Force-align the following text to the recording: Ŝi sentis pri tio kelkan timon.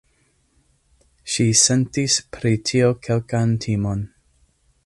Ŝi 1.33 1.45
sentis 1.65 2.17
pri 2.37 2.55
tio 2.71 2.91
kelkan 3.09 3.57
timon. 3.67 4.07